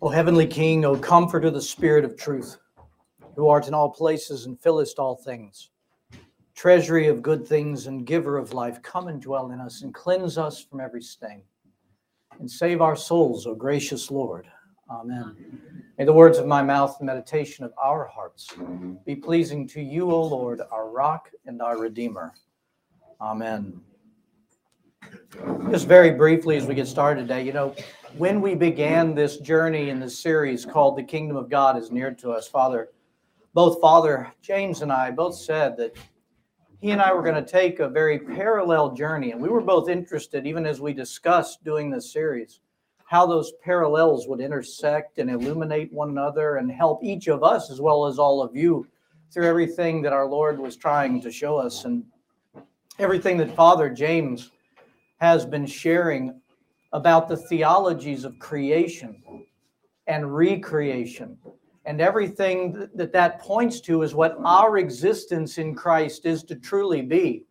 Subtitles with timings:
[0.00, 2.58] O heavenly King, O comforter, of the Spirit of truth,
[3.34, 5.70] who art in all places and fillest all things,
[6.54, 10.38] treasury of good things and giver of life, come and dwell in us and cleanse
[10.38, 11.42] us from every stain.
[12.38, 14.46] And save our souls, O gracious Lord.
[14.88, 15.34] Amen.
[15.98, 18.54] May the words of my mouth and meditation of our hearts
[19.04, 22.32] be pleasing to you, O Lord, our rock and our redeemer.
[23.20, 23.80] Amen.
[25.70, 27.74] Just very briefly as we get started today, you know,
[28.16, 32.12] when we began this journey in this series called The Kingdom of God is Near
[32.14, 32.88] to Us, Father,
[33.54, 35.96] both Father James and I both said that
[36.80, 39.32] he and I were going to take a very parallel journey.
[39.32, 42.60] And we were both interested, even as we discussed doing this series,
[43.04, 47.80] how those parallels would intersect and illuminate one another and help each of us, as
[47.80, 48.86] well as all of you,
[49.32, 52.04] through everything that our Lord was trying to show us and
[52.98, 54.52] everything that Father James
[55.20, 56.40] has been sharing
[56.92, 59.22] about the theologies of creation
[60.06, 61.36] and recreation.
[61.84, 67.02] And everything that that points to is what our existence in Christ is to truly
[67.02, 67.44] be.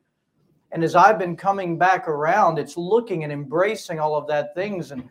[0.71, 4.91] And as I've been coming back around, it's looking and embracing all of that things.
[4.91, 5.07] And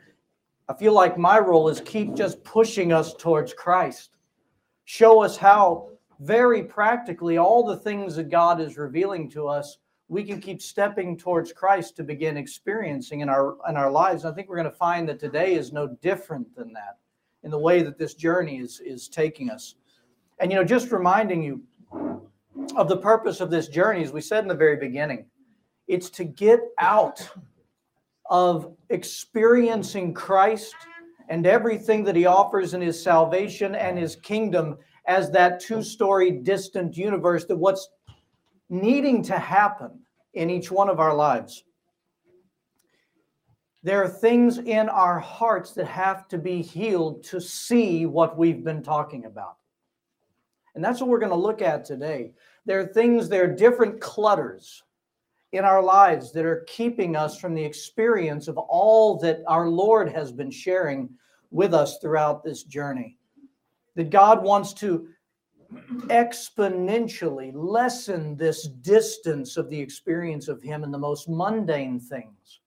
[0.68, 4.10] I feel like my role is keep just pushing us towards Christ.
[4.84, 10.22] Show us how very practically all the things that God is revealing to us we
[10.22, 14.24] can keep stepping towards Christ to begin experiencing in our in our lives.
[14.24, 16.98] I think we're going to find that today is no different than that
[17.42, 19.74] in the way that this journey is is taking us.
[20.38, 21.62] And you know, just reminding you
[22.76, 25.26] of the purpose of this journey, as we said in the very beginning,
[25.88, 27.28] it's to get out
[28.30, 30.74] of experiencing Christ
[31.28, 34.76] and everything that he offers in his salvation and his kingdom
[35.06, 37.88] as that two-story distant universe that what's
[38.68, 40.00] needing to happen
[40.34, 41.64] in each one of our lives.
[43.82, 48.64] There are things in our hearts that have to be healed to see what we've
[48.64, 49.56] been talking about.
[50.74, 52.32] And that's what we're going to look at today.
[52.64, 54.82] There are things, there are different clutters
[55.52, 60.10] in our lives that are keeping us from the experience of all that our Lord
[60.10, 61.08] has been sharing
[61.50, 63.16] with us throughout this journey.
[63.94, 65.08] That God wants to
[66.08, 72.60] exponentially lessen this distance of the experience of Him in the most mundane things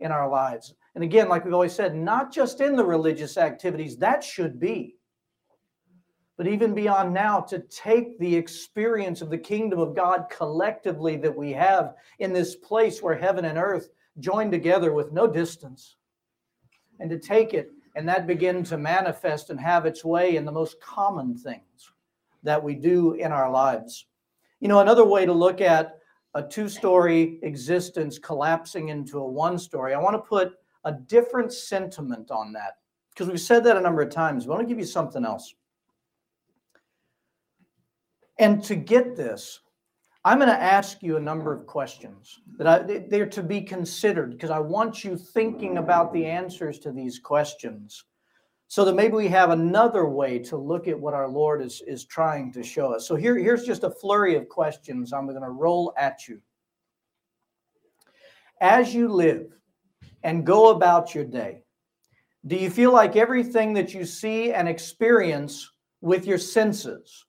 [0.00, 0.74] in our lives.
[0.94, 4.96] And again, like we've always said, not just in the religious activities, that should be,
[6.36, 11.36] but even beyond now, to take the experience of the kingdom of God collectively that
[11.36, 15.96] we have in this place where heaven and earth join together with no distance,
[16.98, 20.52] and to take it and that begin to manifest and have its way in the
[20.52, 21.90] most common things
[22.42, 24.06] that we do in our lives.
[24.60, 25.98] You know, another way to look at
[26.34, 30.52] a two story existence collapsing into a one story, I want to put
[30.84, 32.74] a different sentiment on that
[33.10, 34.46] because we've said that a number of times.
[34.46, 35.54] But I want to give you something else.
[38.38, 39.60] And to get this,
[40.24, 44.32] I'm going to ask you a number of questions that I, they're to be considered
[44.32, 48.04] because I want you thinking about the answers to these questions
[48.70, 52.04] so that maybe we have another way to look at what our Lord is, is
[52.04, 53.04] trying to show us.
[53.08, 56.40] So here, here's just a flurry of questions I'm going to roll at you.
[58.60, 59.48] As you live
[60.22, 61.64] and go about your day,
[62.46, 65.68] do you feel like everything that you see and experience
[66.00, 67.26] with your senses?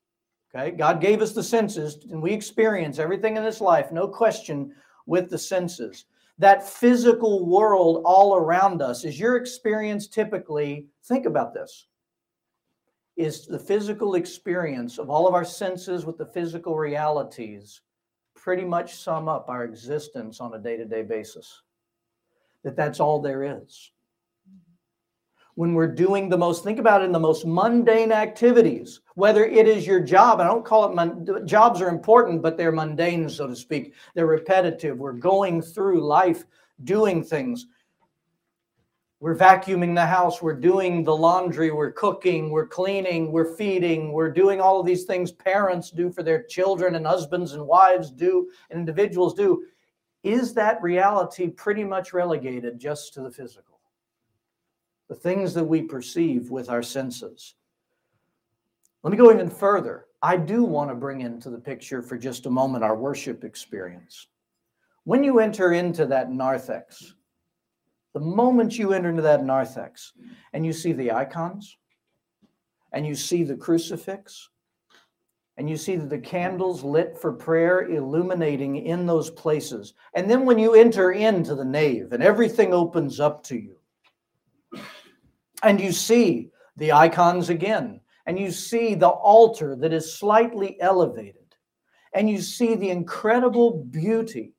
[0.53, 4.75] Okay, God gave us the senses and we experience everything in this life, no question,
[5.07, 6.05] with the senses
[6.37, 11.87] that physical world all around us is your experience typically think about this
[13.17, 17.81] is the physical experience of all of our senses with the physical realities
[18.35, 21.61] pretty much sum up our existence on a day-to-day basis.
[22.63, 23.91] That that's all there is
[25.55, 29.67] when we're doing the most think about it in the most mundane activities whether it
[29.67, 33.55] is your job i don't call it jobs are important but they're mundane so to
[33.55, 33.93] speak.
[34.13, 34.97] They're repetitive.
[34.97, 36.43] We're going through life
[36.83, 37.67] doing things.
[39.19, 40.41] We're vacuuming the house.
[40.41, 41.71] We're doing the laundry.
[41.71, 42.49] We're cooking.
[42.49, 43.31] We're cleaning.
[43.31, 44.13] We're feeding.
[44.13, 48.09] We're doing all of these things parents do for their children and husbands and wives
[48.09, 49.65] do and individuals do.
[50.23, 53.80] Is that reality pretty much relegated just to the physical
[55.11, 57.55] the things that we perceive with our senses.
[59.03, 60.05] Let me go even further.
[60.21, 64.27] I do want to bring into the picture for just a moment our worship experience.
[65.03, 67.13] When you enter into that narthex,
[68.13, 70.13] the moment you enter into that narthex
[70.53, 71.75] and you see the icons
[72.93, 74.47] and you see the crucifix
[75.57, 80.57] and you see the candles lit for prayer illuminating in those places, and then when
[80.57, 83.75] you enter into the nave and everything opens up to you,
[85.63, 91.55] and you see the icons again, and you see the altar that is slightly elevated,
[92.13, 94.53] and you see the incredible beauty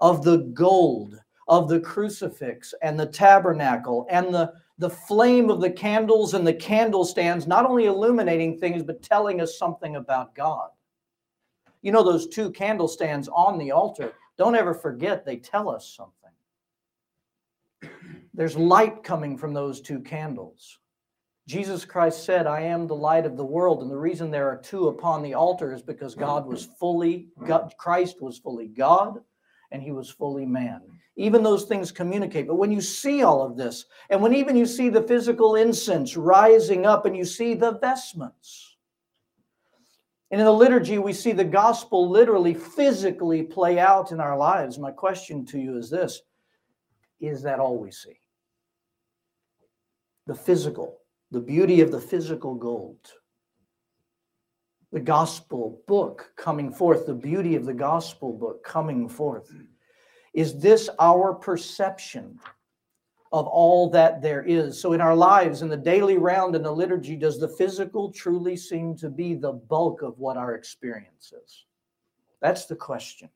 [0.00, 1.18] of the gold
[1.48, 6.54] of the crucifix and the tabernacle and the, the flame of the candles and the
[6.54, 10.70] candle stands, not only illuminating things, but telling us something about God.
[11.82, 15.94] You know, those two candle stands on the altar, don't ever forget they tell us
[15.94, 16.23] something.
[18.34, 20.78] There's light coming from those two candles.
[21.46, 23.82] Jesus Christ said, I am the light of the world.
[23.82, 27.72] And the reason there are two upon the altar is because God was fully, God,
[27.78, 29.20] Christ was fully God
[29.70, 30.80] and he was fully man.
[31.16, 32.48] Even those things communicate.
[32.48, 36.16] But when you see all of this, and when even you see the physical incense
[36.16, 38.76] rising up and you see the vestments,
[40.30, 44.78] and in the liturgy, we see the gospel literally, physically play out in our lives.
[44.78, 46.22] My question to you is this
[47.20, 48.18] Is that all we see?
[50.26, 50.98] The physical,
[51.30, 53.10] the beauty of the physical gold
[54.94, 59.52] the gospel book coming forth, the beauty of the gospel book coming forth.
[60.32, 62.38] Is this our perception
[63.32, 64.80] of all that there is?
[64.80, 68.56] So, in our lives, in the daily round, in the liturgy, does the physical truly
[68.56, 71.64] seem to be the bulk of what our experience is?
[72.40, 73.28] That's the question.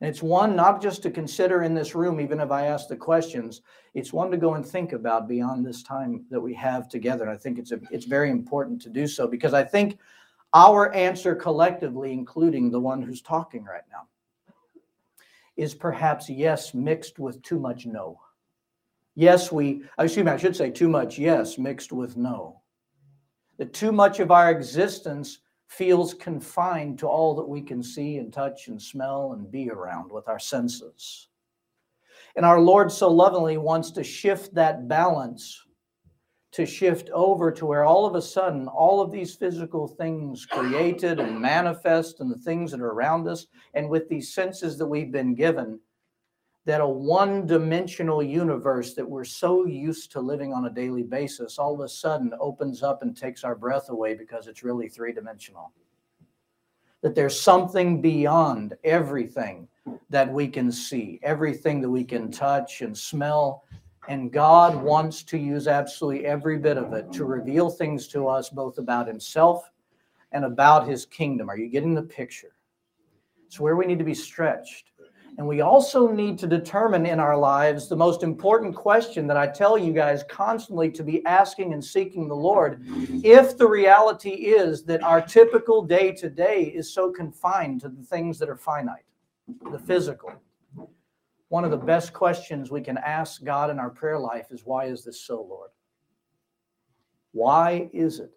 [0.00, 2.96] And it's one not just to consider in this room, even if I ask the
[2.96, 3.62] questions,
[3.94, 7.24] it's one to go and think about beyond this time that we have together.
[7.24, 9.98] And I think it's a, it's very important to do so because I think
[10.54, 14.06] our answer collectively, including the one who's talking right now,
[15.56, 18.20] is perhaps yes mixed with too much no.
[19.16, 22.60] Yes, we, excuse me, I should say too much yes mixed with no.
[23.56, 28.32] That too much of our existence feels confined to all that we can see and
[28.32, 31.28] touch and smell and be around with our senses.
[32.36, 35.64] And our Lord so lovingly wants to shift that balance
[36.52, 41.20] to shift over to where all of a sudden all of these physical things created
[41.20, 45.12] and manifest and the things that are around us and with these senses that we've
[45.12, 45.78] been given
[46.68, 51.58] that a one dimensional universe that we're so used to living on a daily basis
[51.58, 55.14] all of a sudden opens up and takes our breath away because it's really three
[55.14, 55.72] dimensional
[57.00, 59.66] that there's something beyond everything
[60.10, 63.64] that we can see everything that we can touch and smell
[64.08, 68.48] and God wants to use absolutely every bit of it to reveal things to us,
[68.48, 69.70] both about Himself
[70.32, 71.50] and about His kingdom.
[71.50, 72.54] Are you getting the picture?
[73.46, 74.92] It's where we need to be stretched.
[75.38, 79.46] And we also need to determine in our lives the most important question that I
[79.46, 82.84] tell you guys constantly to be asking and seeking the Lord.
[83.22, 88.02] If the reality is that our typical day to day is so confined to the
[88.02, 89.04] things that are finite,
[89.70, 90.32] the physical,
[91.50, 94.86] one of the best questions we can ask God in our prayer life is why
[94.86, 95.70] is this so, Lord?
[97.30, 98.32] Why is it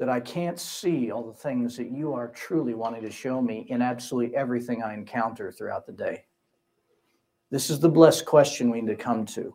[0.00, 3.66] that I can't see all the things that you are truly wanting to show me
[3.68, 6.24] in absolutely everything I encounter throughout the day?
[7.50, 9.54] This is the blessed question we need to come to.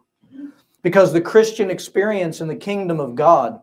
[0.84, 3.60] Because the Christian experience in the kingdom of God,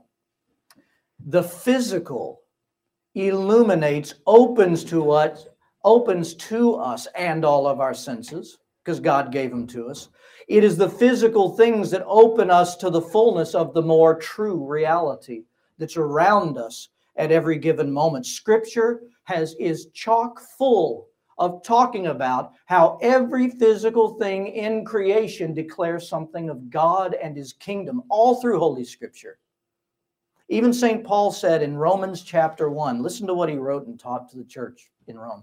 [1.24, 2.40] the physical
[3.14, 5.46] illuminates, opens to us,
[5.84, 10.08] opens to us and all of our senses because God gave them to us.
[10.48, 14.66] It is the physical things that open us to the fullness of the more true
[14.68, 15.44] reality
[15.82, 18.24] that's around us at every given moment.
[18.24, 21.08] Scripture has is chock full
[21.38, 27.52] of talking about how every physical thing in creation declares something of God and his
[27.52, 29.38] kingdom all through holy scripture.
[30.48, 31.02] Even St.
[31.02, 34.44] Paul said in Romans chapter 1, listen to what he wrote and taught to the
[34.44, 35.42] church in Rome.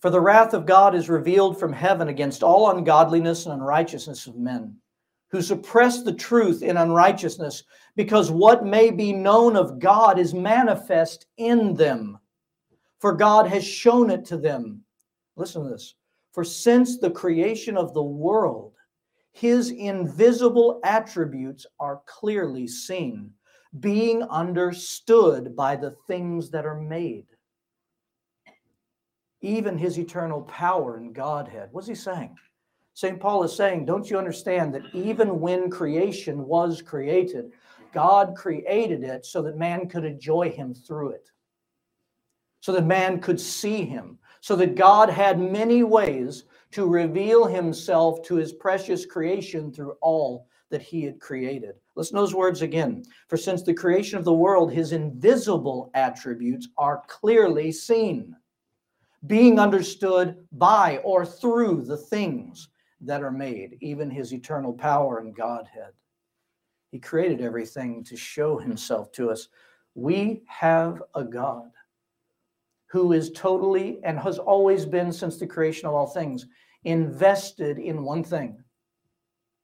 [0.00, 4.36] For the wrath of God is revealed from heaven against all ungodliness and unrighteousness of
[4.36, 4.76] men,
[5.36, 7.64] who suppress the truth in unrighteousness,
[7.94, 12.18] because what may be known of God is manifest in them.
[13.00, 14.80] For God has shown it to them.
[15.36, 15.94] Listen to this.
[16.32, 18.72] For since the creation of the world,
[19.32, 23.30] his invisible attributes are clearly seen,
[23.78, 27.26] being understood by the things that are made
[29.42, 31.68] even his eternal power and Godhead.
[31.70, 32.34] What's he saying?
[32.96, 33.20] St.
[33.20, 37.52] Paul is saying, Don't you understand that even when creation was created,
[37.92, 41.30] God created it so that man could enjoy him through it,
[42.60, 48.22] so that man could see him, so that God had many ways to reveal himself
[48.22, 51.74] to his precious creation through all that he had created.
[51.96, 53.02] Listen to those words again.
[53.28, 58.34] For since the creation of the world, his invisible attributes are clearly seen
[59.26, 62.68] being understood by or through the things
[63.06, 65.92] that are made, even his eternal power and Godhead.
[66.90, 69.48] He created everything to show himself to us.
[69.94, 71.70] We have a God
[72.88, 76.46] who is totally and has always been since the creation of all things
[76.84, 78.62] invested in one thing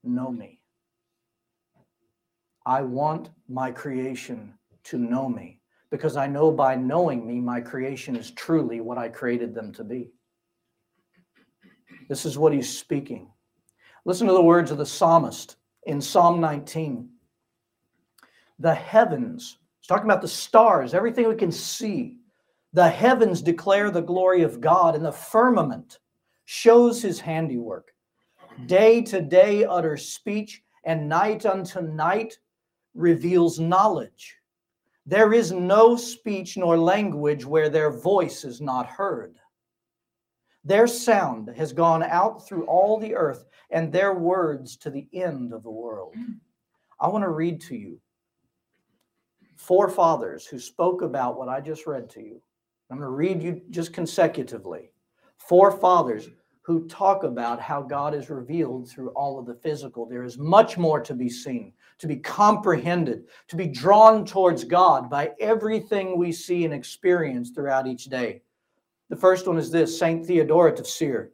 [0.04, 0.58] know me.
[2.66, 8.16] I want my creation to know me because I know by knowing me, my creation
[8.16, 10.10] is truly what I created them to be.
[12.12, 13.30] This is what he's speaking.
[14.04, 17.08] Listen to the words of the psalmist in Psalm 19.
[18.58, 22.18] The heavens, he's talking about the stars, everything we can see.
[22.74, 26.00] The heavens declare the glory of God, and the firmament
[26.44, 27.94] shows his handiwork.
[28.66, 32.36] Day to day utters speech, and night unto night
[32.92, 34.36] reveals knowledge.
[35.06, 39.38] There is no speech nor language where their voice is not heard.
[40.64, 45.52] Their sound has gone out through all the earth, and their words to the end
[45.52, 46.14] of the world.
[46.16, 46.38] Mm.
[47.00, 48.00] I want to read to you
[49.56, 52.40] four fathers who spoke about what I just read to you.
[52.90, 54.92] I'm going to read you just consecutively.
[55.38, 56.28] Four fathers
[56.62, 60.06] who talk about how God is revealed through all of the physical.
[60.06, 65.10] There is much more to be seen, to be comprehended, to be drawn towards God
[65.10, 68.42] by everything we see and experience throughout each day.
[69.12, 71.32] The first one is this Saint Theodoret of Syr.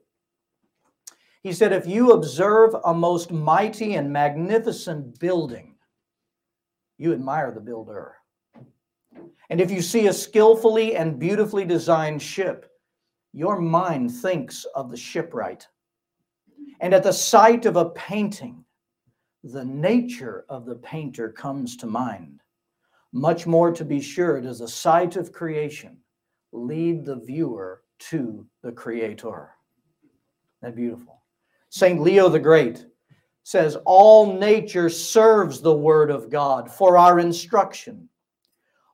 [1.44, 5.76] He said, If you observe a most mighty and magnificent building,
[6.96, 8.16] you admire the builder.
[9.48, 12.68] And if you see a skillfully and beautifully designed ship,
[13.32, 15.68] your mind thinks of the shipwright.
[16.80, 18.64] And at the sight of a painting,
[19.44, 22.40] the nature of the painter comes to mind.
[23.12, 25.96] Much more to be sure does the sight of creation
[26.52, 29.50] lead the viewer to the creator.
[30.62, 31.22] That beautiful.
[31.70, 32.00] St.
[32.00, 32.86] Leo the Great
[33.42, 38.08] says, All nature serves the word of God for our instruction.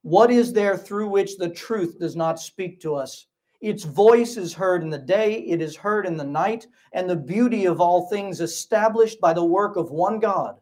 [0.03, 3.27] What is there through which the truth does not speak to us?
[3.61, 7.17] Its voice is heard in the day, it is heard in the night, and the
[7.17, 10.57] beauty of all things established by the work of one God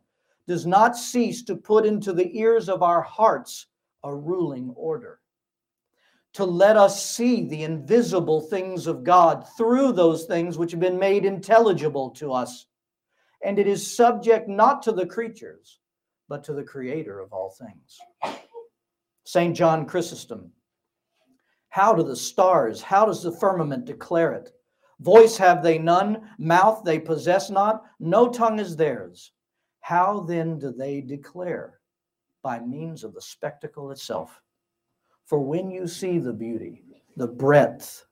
[0.47, 3.67] does not cease to put into the ears of our hearts
[4.05, 5.22] a ruling order.
[6.35, 10.99] To let us see the invisible things of God through those things which have been
[10.99, 12.67] made intelligible to us.
[13.45, 15.81] And it is subject not to the creatures,
[16.29, 17.99] but to the Creator of all things.
[19.25, 19.55] St.
[19.55, 20.53] John Chrysostom
[21.73, 24.51] how do the stars, how does the firmament declare it?
[25.01, 29.33] Voice have they none, mouth they possess not, no tongue is theirs.
[29.81, 31.81] How then do they declare?
[32.43, 34.42] By means of the spectacle itself.
[35.33, 36.83] For when you see the beauty,
[37.17, 38.05] the breadth,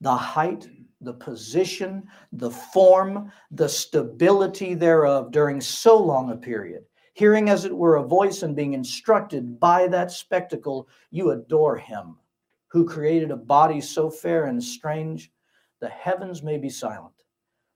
[0.00, 0.68] the height,
[1.00, 6.84] the position, the form, the stability thereof during so long a period,
[7.14, 12.16] hearing as it were a voice and being instructed by that spectacle, you adore him
[12.68, 15.32] who created a body so fair and strange,
[15.80, 17.24] the heavens may be silent,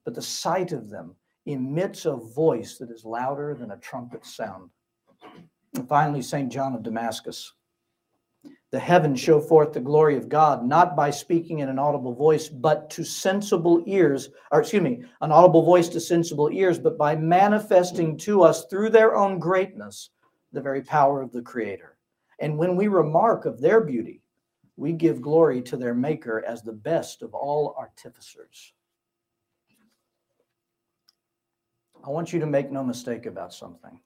[0.04, 4.70] but the sight of them emits a voice that is louder than a trumpet sound.
[5.74, 6.48] And finally, St.
[6.48, 7.54] John of Damascus.
[8.74, 12.48] The heavens show forth the glory of God, not by speaking in an audible voice,
[12.48, 17.14] but to sensible ears, or excuse me, an audible voice to sensible ears, but by
[17.14, 20.10] manifesting to us through their own greatness
[20.52, 21.96] the very power of the Creator.
[22.40, 24.22] And when we remark of their beauty,
[24.74, 28.72] we give glory to their Maker as the best of all artificers.
[32.04, 34.00] I want you to make no mistake about something.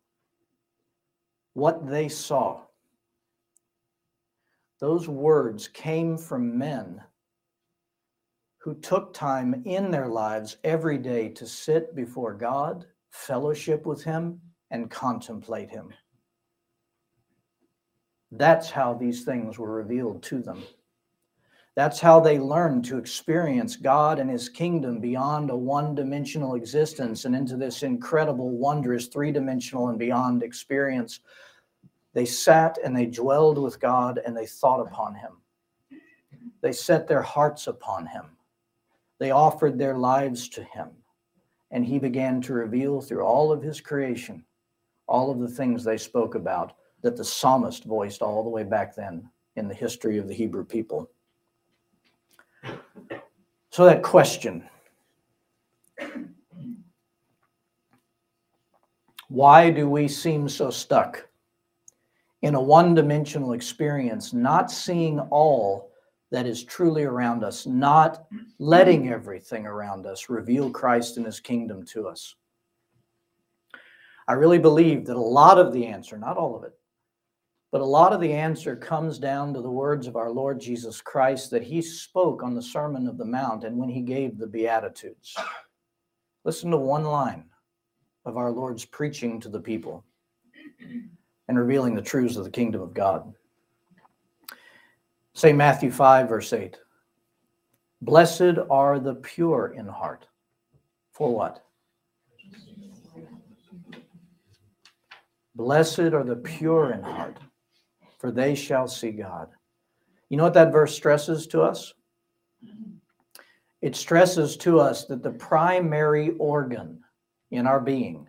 [1.55, 2.68] What they saw,
[4.81, 7.03] those words came from men
[8.59, 14.41] who took time in their lives every day to sit before God, fellowship with Him,
[14.71, 15.93] and contemplate Him.
[18.31, 20.63] That's how these things were revealed to them.
[21.77, 27.25] That's how they learned to experience God and His kingdom beyond a one dimensional existence
[27.25, 31.21] and into this incredible, wondrous, three dimensional and beyond experience.
[32.15, 35.33] They sat and they dwelled with God and they thought upon Him.
[36.61, 38.25] They set their hearts upon Him.
[39.19, 40.91] They offered their lives to Him.
[41.71, 44.45] And He began to reveal through all of His creation
[45.09, 48.95] all of the things they spoke about that the psalmist voiced all the way back
[48.95, 51.11] then in the history of the Hebrew people.
[53.71, 54.69] So, that question
[59.29, 61.28] why do we seem so stuck
[62.43, 65.91] in a one dimensional experience, not seeing all
[66.31, 68.27] that is truly around us, not
[68.59, 72.35] letting everything around us reveal Christ and his kingdom to us?
[74.29, 76.75] I really believe that a lot of the answer, not all of it,
[77.73, 81.01] but a lot of the answer comes down to the words of our Lord Jesus
[81.01, 84.47] Christ that he spoke on the Sermon of the Mount and when he gave the
[84.47, 85.35] Beatitudes.
[86.45, 87.45] Listen to one line
[88.25, 90.05] of our Lord's preaching to the people
[91.49, 93.35] and revealing the truths of the kingdom of God.
[95.33, 96.79] Say Matthew 5, verse 8.
[98.03, 100.27] Blessed are the pure in heart.
[101.13, 101.65] For what?
[105.57, 107.39] Blessed are the pure in heart,
[108.19, 109.49] for they shall see God.
[110.29, 111.95] You know what that verse stresses to us?
[113.83, 117.03] It stresses to us that the primary organ
[117.51, 118.28] in our being,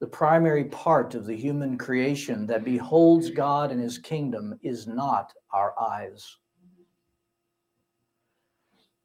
[0.00, 5.32] the primary part of the human creation that beholds God and his kingdom is not
[5.52, 6.36] our eyes.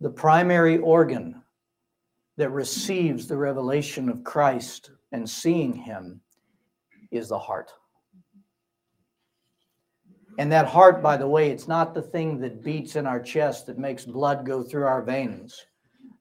[0.01, 1.41] The primary organ
[2.37, 6.21] that receives the revelation of Christ and seeing him
[7.11, 7.71] is the heart.
[10.39, 13.67] And that heart, by the way, it's not the thing that beats in our chest
[13.67, 15.63] that makes blood go through our veins.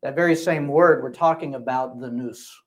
[0.03, 2.62] That very same word, we're talking about the nous.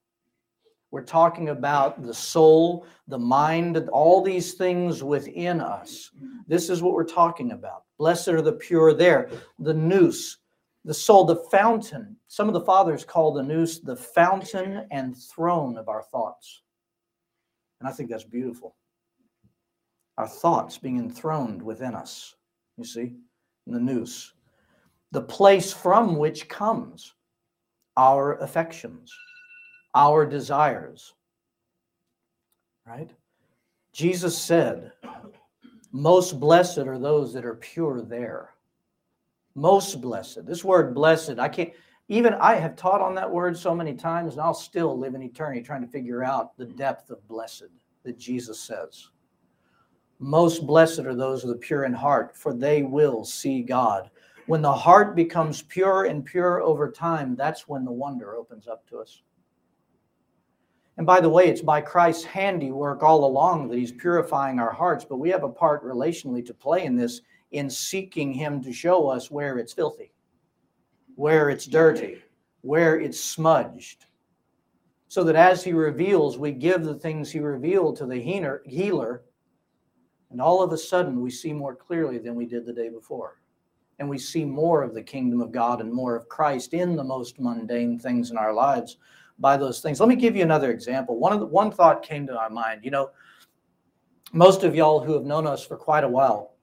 [0.91, 6.11] We're talking about the soul, the mind, all these things within us.
[6.47, 7.83] This is what we're talking about.
[7.97, 9.29] Blessed are the pure there.
[9.59, 10.37] The nous,
[10.85, 12.15] the soul, the fountain.
[12.27, 16.61] Some of the fathers call the nous the fountain and throne of our thoughts.
[17.79, 18.75] And I think that's beautiful.
[20.17, 22.35] Our thoughts being enthroned within us,
[22.77, 23.15] you see,
[23.67, 24.33] in the nous.
[25.11, 27.13] The place from which comes
[27.97, 29.13] our affections
[29.95, 31.13] our desires.
[32.85, 33.09] Right?
[33.93, 34.91] Jesus said,
[35.91, 38.51] Most blessed are those that are pure there.
[39.55, 40.45] Most blessed.
[40.45, 41.71] This word blessed, I can't,
[42.09, 45.23] even I have taught on that word so many times, and I'll still live in
[45.23, 47.69] eternity trying to figure out the depth of blessed
[48.03, 49.07] that Jesus says.
[50.19, 54.11] Most blessed are those of the pure in heart, for they will see God.
[54.45, 58.87] When the heart becomes pure and pure over time, that's when the wonder opens up
[58.89, 59.23] to us.
[60.97, 65.03] And by the way, it's by Christ's handiwork all along that he's purifying our hearts,
[65.03, 69.07] but we have a part relationally to play in this in seeking him to show
[69.07, 70.13] us where it's filthy,
[71.15, 72.21] where it's dirty,
[72.61, 74.05] where it's smudged.
[75.07, 78.19] So that as he reveals, we give the things he revealed to the
[78.65, 79.23] healer,
[80.31, 83.39] and all of a sudden we see more clearly than we did the day before.
[83.99, 87.03] And we see more of the kingdom of God and more of Christ in the
[87.03, 88.97] most mundane things in our lives
[89.39, 89.99] by those things.
[89.99, 91.19] Let me give you another example.
[91.19, 92.81] One of the, one thought came to my mind.
[92.83, 93.09] You know,
[94.33, 96.55] most of y'all who have known us for quite a while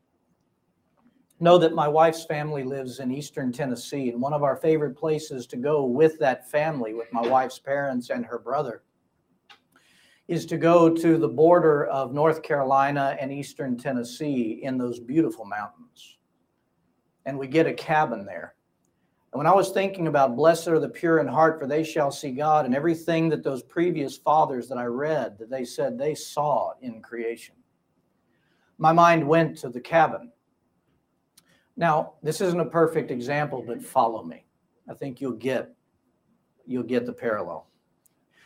[1.40, 5.46] know that my wife's family lives in eastern Tennessee, and one of our favorite places
[5.48, 8.82] to go with that family, with my wife's parents and her brother,
[10.28, 15.44] is to go to the border of North Carolina and eastern Tennessee in those beautiful
[15.44, 16.18] mountains.
[17.26, 18.54] And we get a cabin there.
[19.32, 22.10] And when I was thinking about blessed are the pure in heart, for they shall
[22.10, 26.14] see God, and everything that those previous fathers that I read that they said they
[26.14, 27.54] saw in creation,
[28.76, 30.30] my mind went to the cabin.
[31.78, 34.44] Now, this isn't a perfect example, but follow me.
[34.88, 35.72] I think you'll get
[36.66, 37.68] you'll get the parallel.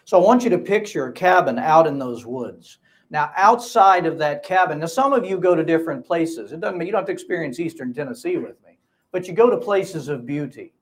[0.05, 2.79] So I want you to picture a cabin out in those woods.
[3.11, 6.53] Now, outside of that cabin, now some of you go to different places.
[6.53, 8.79] It doesn't mean you don't have to experience Eastern Tennessee with me,
[9.11, 10.72] but you go to places of beauty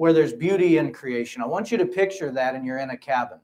[0.00, 1.42] where there's beauty in creation.
[1.42, 3.38] I want you to picture that and you're in a cabin.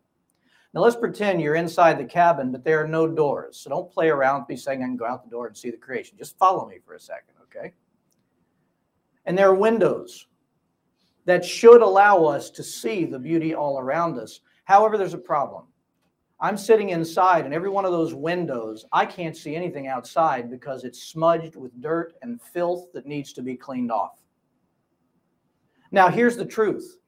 [0.72, 3.58] Now let's pretend you're inside the cabin, but there are no doors.
[3.58, 5.76] So don't play around be saying I can go out the door and see the
[5.76, 6.16] creation.
[6.16, 7.74] Just follow me for a second, okay?
[9.26, 10.28] And there are windows
[11.26, 14.40] that should allow us to see the beauty all around us.
[14.64, 15.64] However, there's a problem.
[16.40, 20.84] I'm sitting inside, and every one of those windows, I can't see anything outside because
[20.84, 24.22] it's smudged with dirt and filth that needs to be cleaned off.
[25.96, 26.98] Now, here's the truth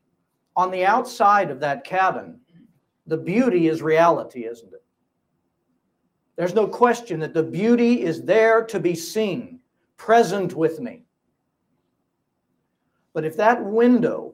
[0.57, 2.41] on the outside of that cabin,
[3.07, 4.83] the beauty is reality, isn't it?
[6.37, 9.61] There's no question that the beauty is there to be seen,
[9.99, 11.03] present with me.
[13.13, 14.33] But if that window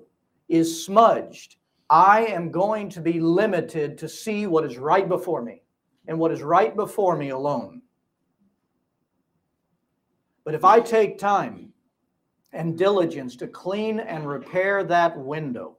[0.48, 1.56] is smudged,
[1.90, 5.62] I am going to be limited to see what is right before me
[6.06, 7.82] and what is right before me alone.
[10.44, 11.73] But if I take time
[12.54, 15.76] and diligence to clean and repair that window.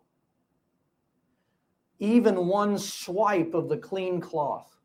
[2.00, 4.78] Even one swipe of the clean cloth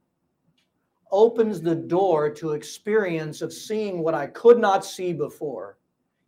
[1.11, 5.79] opens the door to experience of seeing what I could not see before,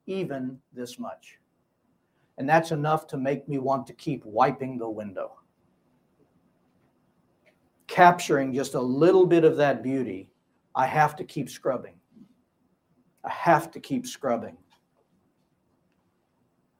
[0.06, 1.38] even this much.
[2.38, 5.38] And that's enough to make me want to keep wiping the window.
[7.92, 10.30] capturing just a little bit of that beauty,
[10.74, 11.94] I have to keep scrubbing.
[13.22, 14.56] I have to keep scrubbing.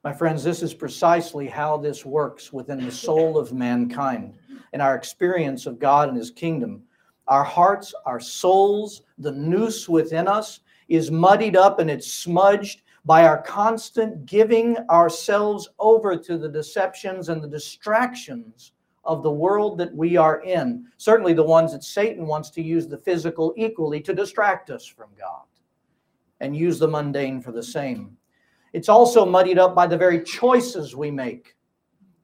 [0.03, 4.35] My friends, this is precisely how this works within the soul of mankind
[4.73, 6.83] and our experience of God and His kingdom.
[7.29, 13.25] Our hearts, our souls, the nous within us is muddied up and it's smudged by
[13.25, 18.73] our constant giving ourselves over to the deceptions and the distractions
[19.05, 20.85] of the world that we are in.
[20.97, 25.09] Certainly, the ones that Satan wants to use the physical equally to distract us from
[25.17, 25.43] God
[26.41, 28.17] and use the mundane for the same.
[28.73, 31.55] It's also muddied up by the very choices we make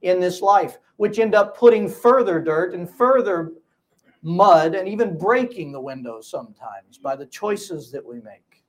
[0.02, 3.54] in this life, which end up putting further dirt and further
[4.24, 8.64] mud and even breaking the windows sometimes by the choices that we make.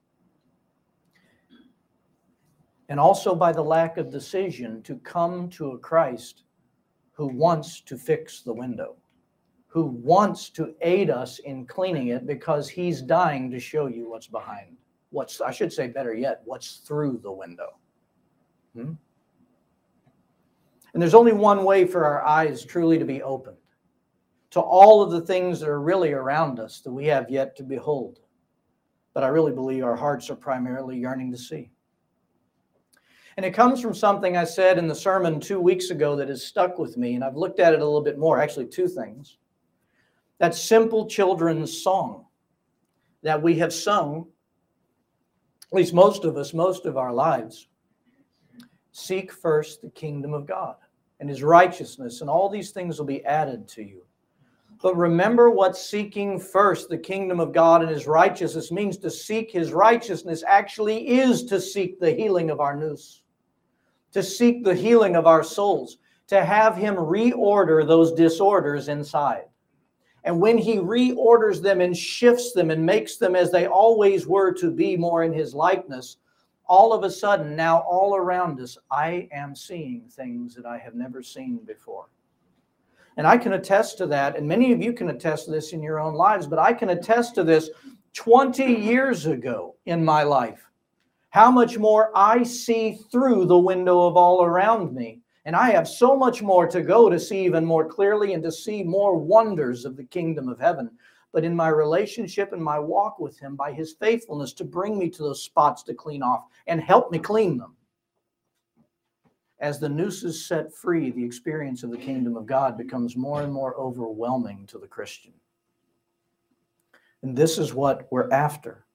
[2.91, 6.45] And also by the lack of decision to come to a Christ
[7.13, 8.97] who wants to fix the window,
[9.69, 14.27] who wants to aid us in cleaning it because he's dying to show you what's
[14.27, 14.77] behind
[15.11, 17.79] what's, I should say better yet, what's through the window.
[18.75, 18.93] Hmm?
[20.93, 23.57] And there's only one way for our eyes truly to be opened
[24.51, 27.63] to all of the things that are really around us that we have yet to
[27.63, 28.19] behold.
[29.15, 31.71] But I really believe our hearts are primarily yearning to see.
[33.37, 36.45] And it comes from something I said in the sermon two weeks ago that has
[36.45, 38.41] stuck with me, and I've looked at it a little bit more.
[38.41, 39.39] Actually, two things.
[40.39, 42.27] That simple children's song
[43.23, 44.27] that we have sung
[45.73, 47.69] at least most of us, most of our lives,
[48.93, 50.77] seek first the kingdom of God
[51.21, 54.03] and his righteousness, and all these things will be added to you.
[54.83, 59.51] But remember what seeking first the kingdom of God and his righteousness means to seek
[59.51, 63.23] his righteousness actually is to seek the healing of our nous,
[64.13, 69.45] to seek the healing of our souls, to have him reorder those disorders inside.
[70.25, 74.53] And when he reorders them and shifts them and makes them as they always were
[74.55, 76.19] to be more in his likeness,
[76.67, 80.95] all of a sudden, now all around us, I am seeing things that I have
[80.95, 82.07] never seen before.
[83.17, 84.37] And I can attest to that.
[84.37, 86.91] And many of you can attest to this in your own lives, but I can
[86.91, 87.71] attest to this
[88.15, 90.71] 20 years ago in my life.
[91.31, 95.89] How much more I see through the window of all around me and I have
[95.89, 99.85] so much more to go to see even more clearly and to see more wonders
[99.85, 100.91] of the kingdom of heaven.
[101.33, 105.09] But in my relationship and my walk with Him, by His faithfulness to bring me
[105.11, 107.77] to those spots to clean off and help me clean them.
[109.61, 113.43] As the nous is set free, the experience of the kingdom of God becomes more
[113.43, 115.33] and more overwhelming to the Christian.
[117.23, 118.87] And this is what we're after.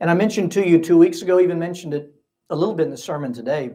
[0.00, 2.12] And I mentioned to you two weeks ago, even mentioned it
[2.50, 3.70] a little bit in the sermon today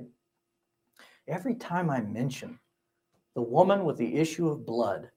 [1.27, 2.59] every time I mention
[3.33, 5.09] the woman with the issue of blood,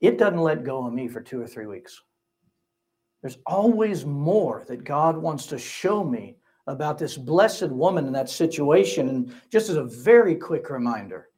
[0.00, 2.00] it doesn't let go of me for two or three weeks.
[3.22, 8.28] There's always more that God wants to show me about this blessed woman in that
[8.28, 9.08] situation.
[9.08, 11.28] And just as a very quick reminder,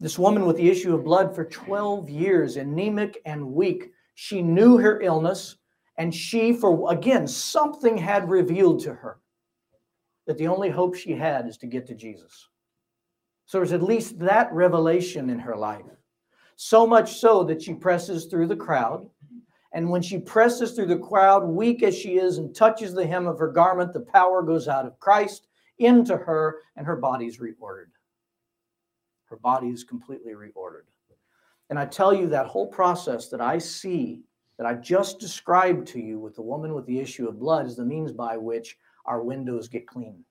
[0.00, 4.76] this woman with the issue of blood for 12 years, anemic and weak, she knew
[4.78, 5.56] her illness,
[5.98, 9.20] and she, for again, something had revealed to her
[10.26, 12.48] that the only hope she had is to get to Jesus.
[13.52, 15.84] So there's at least that revelation in her life.
[16.56, 19.10] So much so that she presses through the crowd.
[19.74, 23.26] And when she presses through the crowd, weak as she is, and touches the hem
[23.26, 27.90] of her garment, the power goes out of Christ into her, and her body's reordered.
[29.26, 30.86] Her body is completely reordered.
[31.68, 34.22] And I tell you, that whole process that I see,
[34.56, 37.76] that I just described to you with the woman with the issue of blood, is
[37.76, 40.24] the means by which our windows get clean.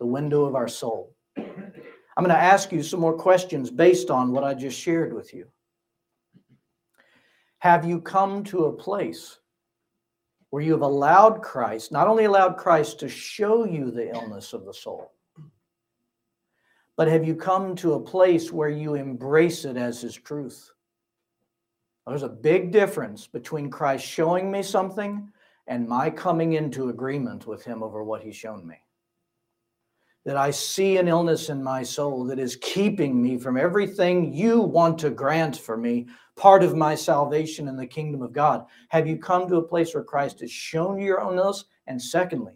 [0.00, 1.15] The window of our soul.
[1.36, 5.34] I'm going to ask you some more questions based on what I just shared with
[5.34, 5.46] you.
[7.58, 9.38] Have you come to a place
[10.50, 14.64] where you have allowed Christ, not only allowed Christ to show you the illness of
[14.64, 15.12] the soul,
[16.96, 20.70] but have you come to a place where you embrace it as his truth?
[22.06, 25.28] There's a big difference between Christ showing me something
[25.66, 28.76] and my coming into agreement with him over what he's shown me
[30.26, 34.60] that I see an illness in my soul that is keeping me from everything you
[34.60, 38.66] want to grant for me, part of my salvation in the kingdom of God?
[38.88, 41.66] Have you come to a place where Christ has shown you your illness?
[41.86, 42.54] And secondly,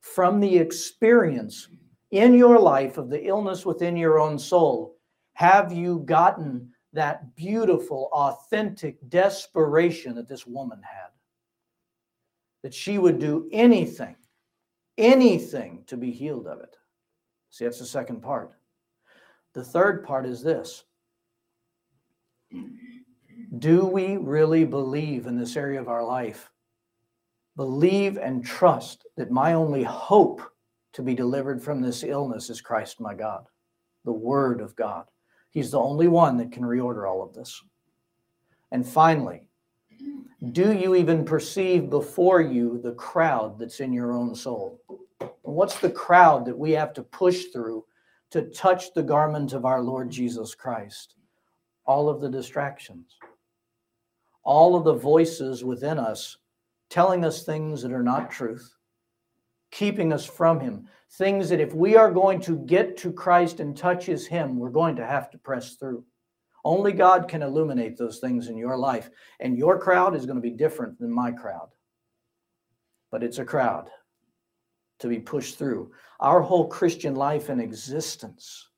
[0.00, 1.68] from the experience
[2.10, 4.98] in your life of the illness within your own soul,
[5.32, 11.08] have you gotten that beautiful, authentic desperation that this woman had?
[12.62, 14.14] That she would do anything,
[14.98, 16.76] anything to be healed of it.
[17.52, 18.50] See, that's the second part.
[19.52, 20.84] The third part is this
[23.58, 26.50] Do we really believe in this area of our life?
[27.56, 30.40] Believe and trust that my only hope
[30.94, 33.46] to be delivered from this illness is Christ my God,
[34.06, 35.04] the Word of God.
[35.50, 37.62] He's the only one that can reorder all of this.
[38.70, 39.42] And finally,
[40.52, 44.80] do you even perceive before you the crowd that's in your own soul?
[45.52, 47.84] What's the crowd that we have to push through
[48.30, 51.14] to touch the garment of our Lord Jesus Christ?
[51.84, 53.16] All of the distractions,
[54.44, 56.38] all of the voices within us
[56.88, 58.74] telling us things that are not truth,
[59.70, 63.76] keeping us from Him, things that if we are going to get to Christ and
[63.76, 66.04] touch His Him, we're going to have to press through.
[66.64, 69.10] Only God can illuminate those things in your life.
[69.40, 71.70] And your crowd is going to be different than my crowd.
[73.10, 73.88] But it's a crowd
[75.02, 75.92] to be pushed through.
[76.20, 78.68] Our whole Christian life and existence,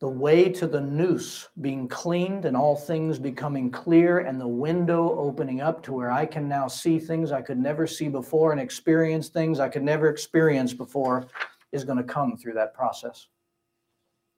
[0.00, 5.16] the way to the nous being cleaned and all things becoming clear, and the window
[5.18, 8.60] opening up to where I can now see things I could never see before and
[8.60, 11.28] experience things I could never experience before,
[11.72, 13.28] is going to come through that process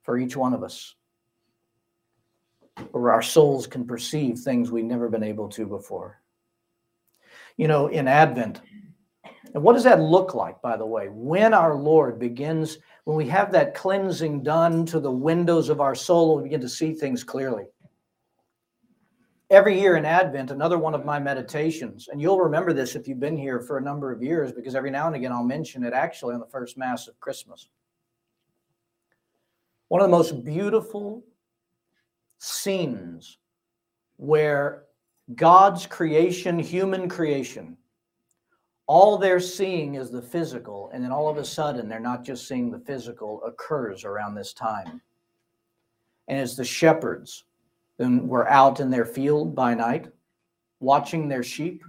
[0.03, 0.95] for each one of us.
[2.91, 6.21] Where our souls can perceive things we've never been able to before.
[7.57, 8.61] You know, in Advent,
[9.53, 11.07] and what does that look like, by the way?
[11.09, 15.95] When our Lord begins, when we have that cleansing done to the windows of our
[15.95, 17.65] soul, we begin to see things clearly.
[19.49, 23.19] Every year in Advent, another one of my meditations, and you'll remember this if you've
[23.19, 25.93] been here for a number of years, because every now and again I'll mention it
[25.93, 27.69] actually on the first Mass of Christmas.
[29.87, 31.23] One of the most beautiful
[32.39, 33.37] scenes
[34.17, 34.83] where
[35.35, 37.77] God's creation, human creation,
[38.87, 42.47] all they're seeing is the physical, and then all of a sudden they're not just
[42.47, 45.01] seeing the physical occurs around this time.
[46.27, 47.43] And as the shepherds
[47.97, 50.07] then were out in their field by night,
[50.79, 51.83] watching their sheep,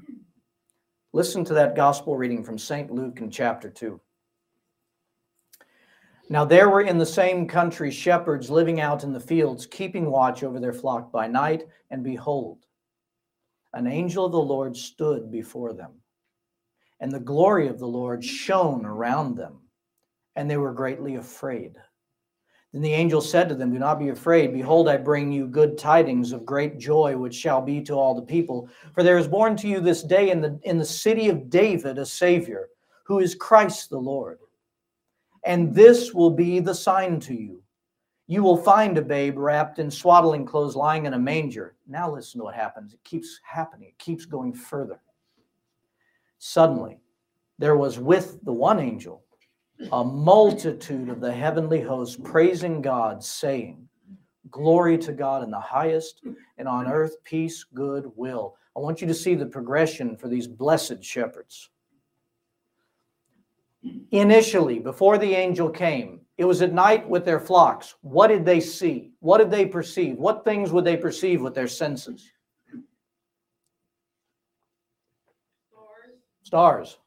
[1.13, 2.91] listen to that gospel reading from St.
[2.91, 4.01] Luke in chapter 2.
[6.31, 10.43] Now there were in the same country shepherds living out in the fields, keeping watch
[10.43, 12.67] over their flock by night, and behold,
[13.73, 15.93] an angel of the Lord stood before them,
[17.01, 19.59] and the glory of the Lord shone around them,
[20.37, 21.77] and they were greatly afraid.
[22.73, 24.53] Then the angel said to them, Do not be afraid.
[24.53, 28.23] Behold, I bring you good tidings of great joy, which shall be to all the
[28.23, 28.69] people.
[28.95, 31.99] For there is born to you this day in the, in the city of David
[31.99, 32.69] a Savior,
[33.05, 34.39] who is Christ the Lord
[35.45, 37.63] and this will be the sign to you.
[38.27, 41.77] You will find a babe wrapped in swaddling clothes lying in a manger.
[41.87, 42.93] Now listen to what happens.
[42.93, 45.01] It keeps happening, it keeps going further.
[46.39, 47.01] Suddenly,
[47.59, 49.25] there was with the one angel
[49.93, 53.89] a multitude of the heavenly hosts praising God, saying,
[54.51, 56.23] Glory to God in the highest,
[56.57, 58.57] and on earth peace, good will.
[58.77, 61.71] I want you to see the progression for these blessed shepherds.
[64.11, 67.97] Initially, before the angel came, it was at night with their flocks.
[68.01, 69.13] What did they see?
[69.21, 70.17] What did they perceive?
[70.17, 72.31] What things would they perceive with their senses?
[76.43, 76.99] Stars.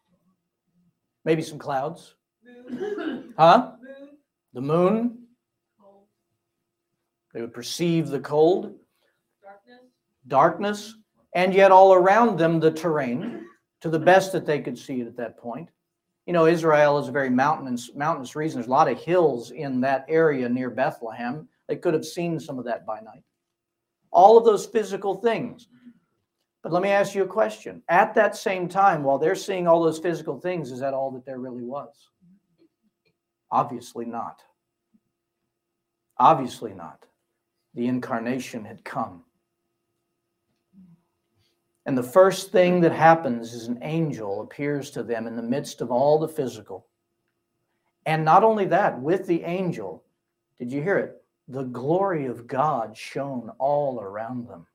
[1.25, 2.15] Maybe some clouds.
[2.43, 3.33] Moon.
[3.37, 3.73] Huh?
[3.81, 4.09] Moon.
[4.53, 5.17] The moon.
[5.79, 6.03] Cold.
[7.33, 8.75] They would perceive the cold.
[9.43, 9.79] Darkness.
[10.27, 10.95] Darkness.
[11.33, 13.45] And yet, all around them, the terrain,
[13.81, 15.69] to the best that they could see it at that point
[16.25, 18.55] you know, Israel is a very mountainous mountainous region.
[18.55, 21.47] There's a lot of hills in that area near Bethlehem.
[21.67, 23.23] They could have seen some of that by night.
[24.11, 25.67] All of those physical things.
[26.63, 27.81] But let me ask you a question.
[27.89, 31.25] At that same time, while they're seeing all those physical things, is that all that
[31.25, 32.09] there really was?
[33.51, 34.43] Obviously not.
[36.17, 37.05] Obviously not.
[37.73, 39.23] The incarnation had come.
[41.87, 45.81] And the first thing that happens is an angel appears to them in the midst
[45.81, 46.85] of all the physical.
[48.05, 50.03] And not only that, with the angel,
[50.59, 51.23] did you hear it?
[51.47, 54.67] The glory of God shone all around them.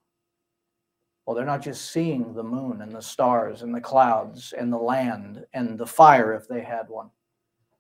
[1.27, 4.79] Well, they're not just seeing the moon and the stars and the clouds and the
[4.79, 7.11] land and the fire if they had one.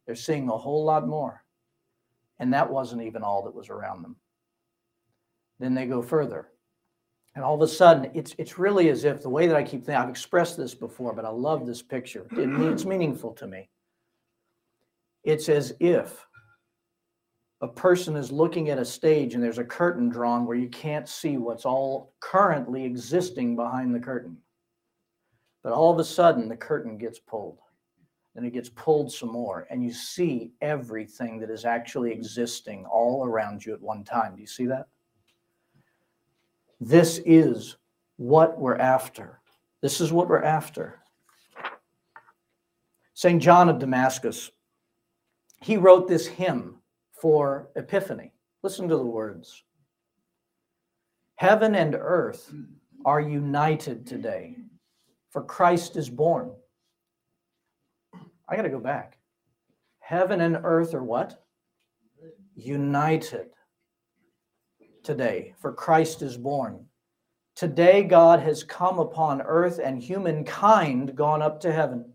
[0.04, 1.44] They're seeing a whole lot more.
[2.38, 4.16] And that wasn't even all that was around them.
[5.58, 6.48] Then they go further
[7.36, 9.84] and all of a sudden, it's it's really as if the way that I keep
[9.84, 12.26] thinking, I've expressed this before, but I love this picture.
[12.32, 13.68] It, it's meaningful to me.
[15.22, 16.25] It's as if
[17.62, 21.08] a person is looking at a stage and there's a curtain drawn where you can't
[21.08, 24.36] see what's all currently existing behind the curtain.
[25.62, 27.58] But all of a sudden, the curtain gets pulled.
[28.36, 33.24] and it gets pulled some more, and you see everything that is actually existing all
[33.24, 34.34] around you at one time.
[34.36, 34.88] Do you see that?
[36.78, 37.78] This is
[38.16, 39.40] what we're after.
[39.80, 41.00] This is what we're after.
[43.14, 43.42] St.
[43.42, 44.50] John of Damascus,
[45.62, 46.75] he wrote this hymn
[47.20, 48.32] for Epiphany.
[48.62, 49.62] Listen to the words
[51.36, 52.52] Heaven and earth
[53.04, 54.56] are united today,
[55.30, 56.50] for Christ is born.
[58.48, 59.18] I got to go back.
[60.00, 61.44] Heaven and earth are what?
[62.54, 63.48] United
[65.02, 66.84] today, for Christ is born.
[67.54, 72.12] Today, God has come upon earth and humankind gone up to heaven.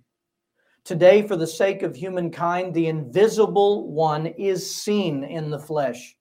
[0.83, 6.15] Today, for the sake of humankind, the invisible one is seen in the flesh.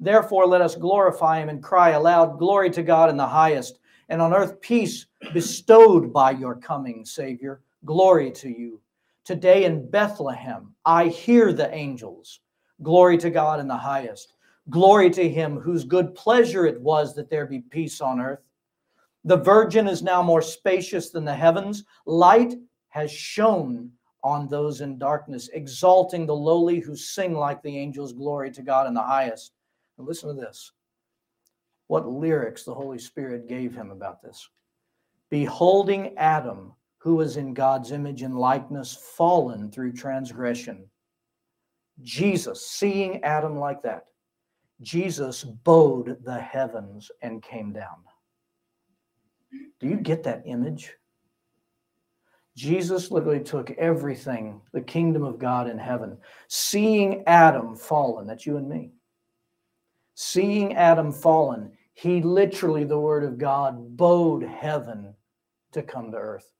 [0.00, 4.22] Therefore, let us glorify him and cry aloud, Glory to God in the highest, and
[4.22, 7.60] on earth peace bestowed by your coming, Savior.
[7.84, 8.80] Glory to you.
[9.24, 12.40] Today in Bethlehem, I hear the angels.
[12.82, 14.34] Glory to God in the highest.
[14.70, 18.40] Glory to him whose good pleasure it was that there be peace on earth.
[19.24, 21.84] The virgin is now more spacious than the heavens.
[22.06, 22.54] Light
[22.96, 23.90] has shone
[24.24, 28.86] on those in darkness, exalting the lowly who sing like the angels, glory to God
[28.86, 29.52] in the highest.
[29.98, 30.72] And listen to this
[31.88, 34.48] what lyrics the Holy Spirit gave him about this.
[35.30, 40.88] Beholding Adam, who was in God's image and likeness, fallen through transgression.
[42.02, 44.06] Jesus, seeing Adam like that,
[44.80, 48.04] Jesus bowed the heavens and came down.
[49.80, 50.94] Do you get that image?
[52.56, 56.16] Jesus literally took everything, the kingdom of God in heaven,
[56.48, 58.92] seeing Adam fallen, that's you and me.
[60.14, 65.14] Seeing Adam fallen, he literally, the word of God, bowed heaven
[65.72, 66.50] to come to earth.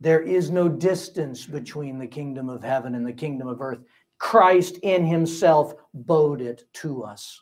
[0.00, 3.80] There is no distance between the kingdom of heaven and the kingdom of earth.
[4.18, 7.40] Christ in himself bowed it to us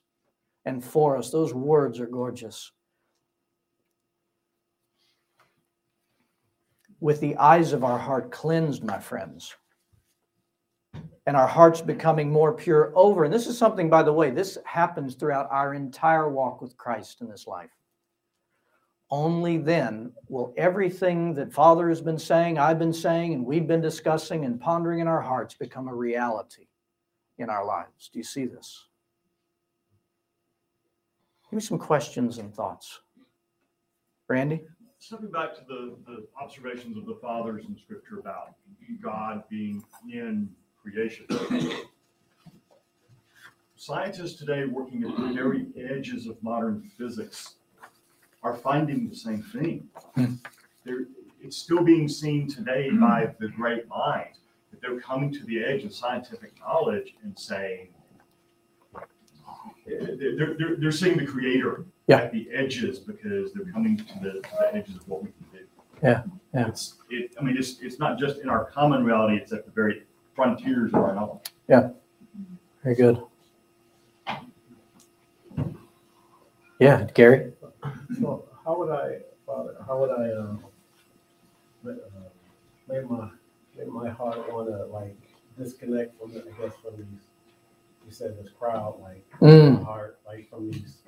[0.65, 1.31] and for us.
[1.31, 2.73] Those words are gorgeous.
[7.01, 9.55] With the eyes of our heart cleansed, my friends,
[11.27, 13.25] and our hearts becoming more pure over.
[13.25, 17.21] And this is something, by the way, this happens throughout our entire walk with Christ
[17.21, 17.71] in this life.
[19.11, 23.81] Only then will everything that Father has been saying, I've been saying, and we've been
[23.81, 26.69] discussing and pondering in our hearts become a reality
[27.39, 28.11] in our lives.
[28.13, 28.87] Do you see this?
[31.51, 33.01] Give me some questions and thoughts.
[34.29, 34.63] Randy?
[35.03, 38.55] Something back to the, the observations of the fathers in scripture about
[39.03, 39.83] God being
[40.13, 40.51] in
[40.83, 41.25] creation.
[43.77, 47.55] Scientists today working at the very edges of modern physics
[48.43, 49.89] are finding the same thing.
[50.15, 50.35] Hmm.
[51.43, 55.83] it's still being seen today by the great minds, that they're coming to the edge
[55.83, 57.89] of scientific knowledge and saying,
[59.87, 62.23] they're, they're, they're seeing the creator Yeah.
[62.23, 65.47] at the edges because they're coming to the, to the edges of what we can
[65.61, 65.65] do.
[66.03, 66.67] Yeah, yeah.
[66.69, 69.71] It's, it, I mean, it's, it's not just in our common reality, it's at the
[69.71, 70.03] very
[70.35, 71.47] frontiers of our knowledge.
[72.83, 73.23] Very good.
[76.81, 77.53] Yeah, Gary?
[78.21, 80.65] So how would I, Father, how would I, um,
[81.87, 81.91] uh,
[82.89, 83.29] make my,
[83.79, 85.17] make my heart wanna like
[85.59, 87.23] disconnect from, the- I guess, from these
[88.07, 89.85] you said this crowd, like Mm.
[89.85, 91.03] heart, like from these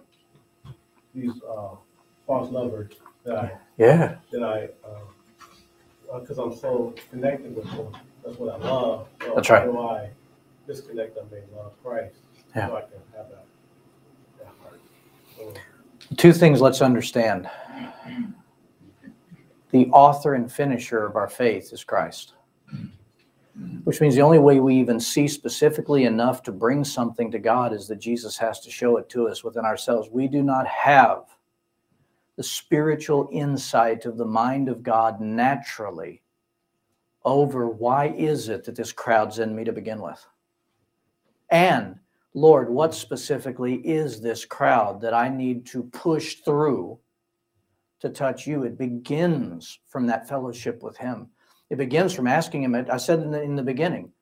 [1.15, 1.77] these uh,
[2.27, 2.93] false lovers
[3.25, 4.17] that I Yeah.
[4.31, 4.69] that I
[6.19, 7.97] because uh, I'm so connected with them.
[8.25, 9.09] That's what I love.
[9.23, 9.65] So That's right.
[9.65, 10.11] How do I
[10.67, 12.17] disconnect them and love Christ
[12.55, 12.69] Yeah.
[12.69, 13.45] so I can have that,
[14.39, 14.81] that heart?
[15.37, 15.55] So,
[16.17, 17.49] Two things let's understand.
[19.71, 22.35] The author and finisher of our faith is Christ
[23.85, 27.73] which means the only way we even see specifically enough to bring something to God
[27.73, 30.09] is that Jesus has to show it to us within ourselves.
[30.11, 31.25] We do not have
[32.37, 36.23] the spiritual insight of the mind of God naturally
[37.25, 40.25] over why is it that this crowd's in me to begin with?
[41.51, 41.97] And
[42.35, 46.99] Lord, what specifically is this crowd that I need to push through
[48.01, 48.63] to touch you?
[48.65, 51.29] It begins from that fellowship with Him.
[51.73, 54.13] It begins from asking him, I said in the, in the beginning,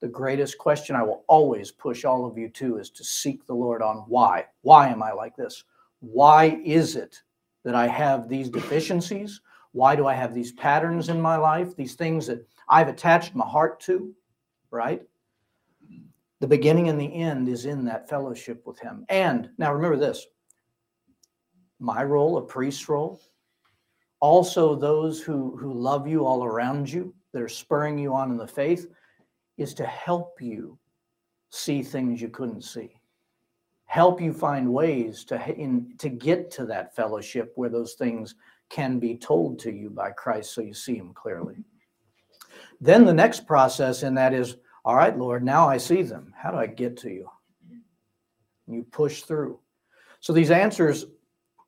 [0.00, 3.54] the greatest question I will always push all of you to is to seek the
[3.54, 4.46] Lord on why.
[4.62, 5.62] Why am I like this?
[6.00, 7.22] Why is it
[7.62, 9.40] that I have these deficiencies?
[9.70, 11.76] Why do I have these patterns in my life?
[11.76, 14.12] These things that I've attached my heart to,
[14.72, 15.00] right?
[16.40, 19.06] The beginning and the end is in that fellowship with Him.
[19.10, 20.26] And now remember this
[21.78, 23.20] my role, a priest's role,
[24.20, 28.36] also those who, who love you all around you, that are spurring you on in
[28.36, 28.86] the faith,
[29.56, 30.78] is to help you
[31.50, 32.98] see things you couldn't see.
[33.86, 38.34] help you find ways to in, to get to that fellowship where those things
[38.68, 41.56] can be told to you by Christ so you see them clearly.
[42.80, 46.32] Then the next process in that is, all right, Lord, now I see them.
[46.36, 47.30] How do I get to you?
[48.66, 49.60] You push through.
[50.20, 51.06] So these answers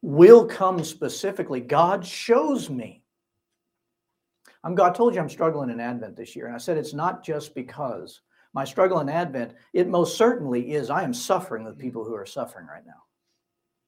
[0.02, 1.60] will come specifically.
[1.60, 3.02] God shows me.
[4.64, 6.46] I'm God told you I'm struggling in Advent this year.
[6.46, 8.20] And I said it's not just because
[8.54, 10.90] my struggle in Advent, it most certainly is.
[10.90, 13.02] I am suffering with people who are suffering right now.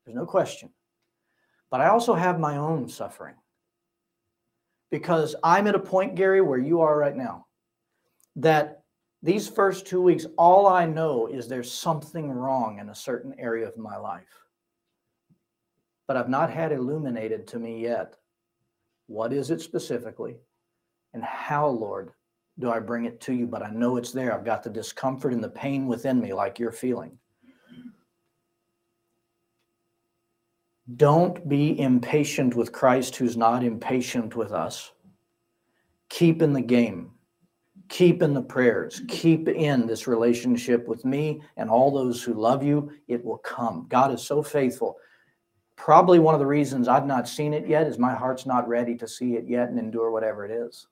[0.05, 0.71] There's no question.
[1.71, 3.37] But I also have my own suffering
[4.91, 7.47] because I'm at a point, Gary, where you are right now,
[8.37, 8.83] that
[9.23, 13.69] these first two weeks, all I know is there's something wrong in a certain area
[13.69, 14.25] of my life.
[16.11, 18.17] But I've not had illuminated to me yet
[19.07, 20.39] what is it specifically
[21.15, 22.11] and how, Lord,
[22.59, 23.47] do I bring it to you?
[23.47, 24.35] But I know it's there.
[24.35, 27.17] I've got the discomfort and the pain within me, like you're feeling.
[30.97, 34.91] Don't be impatient with Christ who's not impatient with us.
[36.09, 37.13] Keep in the game.
[37.89, 39.03] Keep in the prayers.
[39.07, 42.91] Keep in this relationship with me and all those who love you.
[43.07, 43.87] It will come.
[43.89, 44.97] God is so faithful.
[45.83, 48.95] Probably one of the reasons I've not seen it yet is my heart's not ready
[48.97, 50.89] to see it yet and endure whatever it is.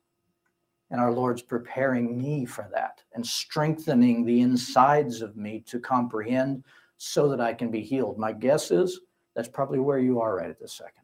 [0.91, 6.65] And our Lord's preparing me for that and strengthening the insides of me to comprehend
[6.97, 8.19] so that I can be healed.
[8.19, 9.01] My guess is
[9.37, 11.03] that's probably where you are right at this second.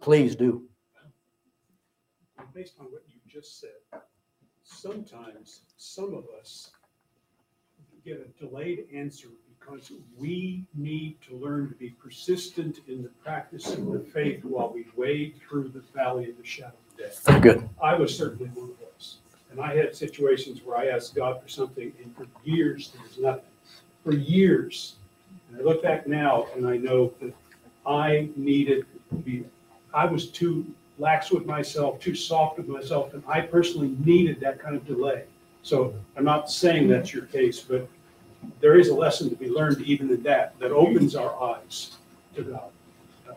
[0.00, 0.62] Please do.
[2.54, 4.00] Based on what you just said,
[4.62, 6.70] sometimes some of us
[8.04, 9.30] get a delayed answer
[9.64, 14.72] because we need to learn to be persistent in the practice of the faith while
[14.72, 17.42] we wade through the valley of the shadow of death.
[17.42, 17.68] Good.
[17.82, 19.16] I was certainly one of those.
[19.50, 23.18] And I had situations where I asked God for something, and for years there was
[23.18, 23.50] nothing.
[24.02, 24.96] For years.
[25.48, 27.32] And I look back now and I know that
[27.86, 29.44] I needed to be,
[29.92, 30.66] I was too
[30.98, 35.24] lax with myself, too soft with myself, and I personally needed that kind of delay.
[35.62, 37.88] So I'm not saying that's your case, but
[38.60, 41.96] there is a lesson to be learned even in that, that opens our eyes
[42.34, 42.70] to God.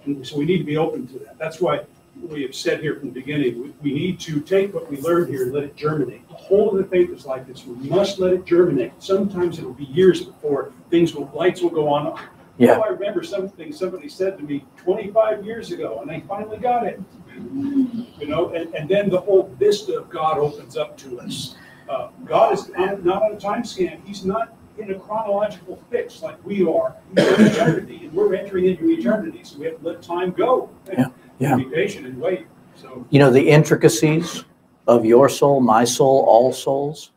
[0.05, 1.37] And so we need to be open to that.
[1.37, 1.81] That's why
[2.21, 5.29] we have said here from the beginning, we, we need to take what we learned
[5.29, 6.27] here and let it germinate.
[6.29, 7.65] The whole of the faith is like this.
[7.65, 8.93] We must let it germinate.
[8.99, 12.19] Sometimes it'll be years before things will, lights will go on.
[12.57, 12.77] Yeah.
[12.77, 16.87] Oh, I remember something somebody said to me 25 years ago, and I finally got
[16.87, 16.99] it.
[17.35, 21.55] You know, and, and then the whole vista of God opens up to us.
[21.87, 24.01] Uh, God is not not on a time scan.
[24.05, 26.95] He's not in a chronological fix like we are.
[27.11, 30.69] In eternity, and we're entering into eternity, so we have to let time go.
[30.91, 31.07] Yeah,
[31.39, 31.55] yeah.
[31.55, 32.47] Be patient and wait.
[32.75, 34.43] So You know, the intricacies
[34.87, 37.11] of your soul, my soul, all souls,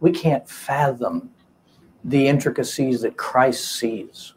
[0.00, 1.30] we can't fathom
[2.04, 4.34] the intricacies that Christ sees.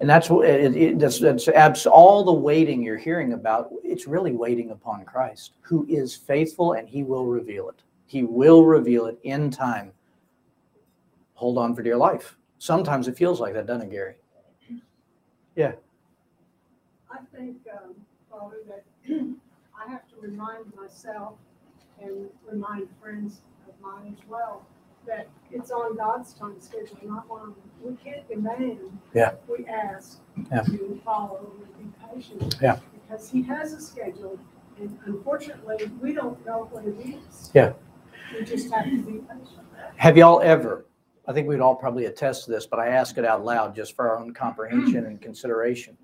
[0.00, 3.70] And that's what it, it, that's, that's abs, all the waiting you're hearing about.
[3.84, 7.82] It's really waiting upon Christ, who is faithful and he will reveal it.
[8.06, 9.92] He will reveal it in time.
[11.40, 12.36] Hold on for dear life.
[12.58, 14.16] Sometimes it feels like that, doesn't it, Gary?
[15.56, 15.72] Yeah.
[17.10, 17.94] I think, um,
[18.30, 21.36] Father, that I have to remind myself
[21.98, 24.66] and remind friends of mine as well,
[25.06, 27.54] that it's on God's time schedule, not mine.
[27.82, 28.98] We can't demand.
[29.14, 29.32] Yeah.
[29.48, 30.20] We ask
[30.52, 30.60] Yeah.
[30.60, 32.56] to follow and be patient.
[32.60, 32.80] Yeah.
[33.08, 34.38] Because he has a schedule,
[34.78, 37.50] and unfortunately, we don't know what it is.
[37.54, 37.72] Yeah.
[38.38, 39.66] We just have to be patient.
[39.96, 40.84] Have y'all ever,
[41.30, 43.94] I think we'd all probably attest to this, but I ask it out loud just
[43.94, 45.96] for our own comprehension and consideration.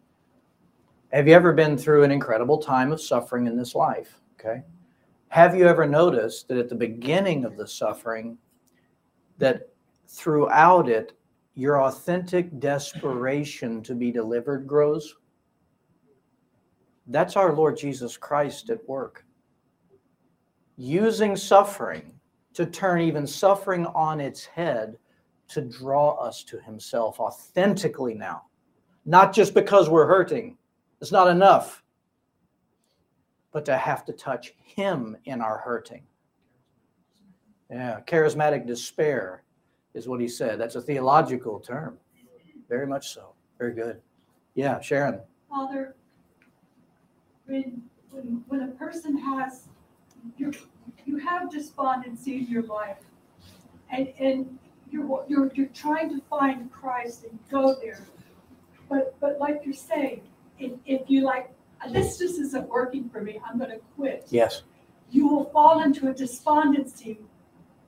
[1.13, 4.21] Have you ever been through an incredible time of suffering in this life?
[4.39, 4.63] Okay.
[5.31, 8.39] Have you ever noticed that at the beginning of the suffering,
[9.39, 9.69] that
[10.07, 11.19] throughout it,
[11.57, 15.17] your authentic desperation to be delivered grows?
[17.09, 19.25] That's our Lord Jesus Christ at work.
[20.77, 22.13] Using suffering
[22.55, 24.97] to turn even suffering on its head
[25.49, 28.43] to draw us to himself authentically now.
[29.05, 30.57] Not just because we're hurting,
[31.01, 31.83] it's not enough,
[33.53, 36.03] but to have to touch him in our hurting.
[37.71, 39.43] Yeah, charismatic despair
[39.95, 40.61] is what he said.
[40.61, 41.99] That's a theological term.
[42.69, 43.33] Very much so.
[43.59, 44.01] Very good.
[44.55, 45.21] Yeah, Sharon.
[45.49, 45.95] Father,
[47.47, 47.83] when,
[48.49, 49.69] when, a person has,
[50.37, 50.53] you,
[51.05, 52.99] you have despondency in your life,
[53.91, 54.59] and, and
[54.97, 58.01] you're, you're, you're trying to find Christ and go there.
[58.89, 60.23] But, but like you're saying,
[60.59, 61.51] if, if you like,
[61.91, 64.27] this just isn't working for me, I'm gonna quit.
[64.31, 64.63] Yes.
[65.11, 67.19] You will fall into a despondency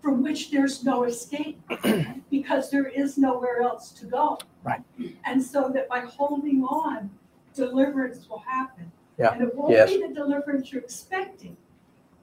[0.02, 1.60] from which there's no escape
[2.30, 4.38] because there is nowhere else to go.
[4.62, 4.82] Right.
[5.24, 7.10] And so that by holding on,
[7.54, 8.92] deliverance will happen.
[9.18, 9.32] Yeah.
[9.32, 9.90] And it won't Yes.
[9.90, 11.56] be the deliverance you're expecting,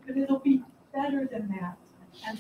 [0.07, 0.61] but it'll be
[0.93, 1.77] better than that
[2.27, 2.39] and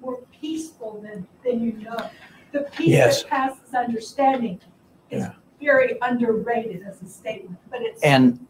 [0.00, 2.10] more peaceful than, than you know.
[2.52, 3.22] The peace Yes.
[3.22, 4.60] that passes understanding
[5.10, 5.32] is Yeah.
[5.60, 8.44] very underrated as a statement, but it's And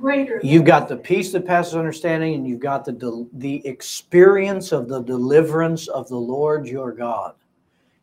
[0.00, 0.40] greater.
[0.42, 5.00] you've got the peace that passes understanding, and you've got the the experience of the
[5.02, 7.34] deliverance of the Lord your God.